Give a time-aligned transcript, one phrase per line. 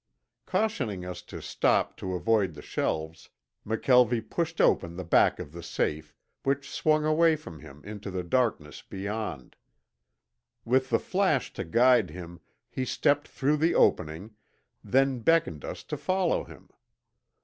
[0.47, 3.29] Cautioning us to stoop to avoid the shelves,
[3.63, 8.23] McKelvie pushed open the back of the safe, which swung away from him into the
[8.23, 9.55] darkness beyond.
[10.65, 14.31] With the flash to guide him he stepped through the opening,
[14.83, 16.69] then beckoned us to follow him.